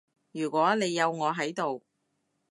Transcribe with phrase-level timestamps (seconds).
[0.31, 1.83] 如果你有我喺度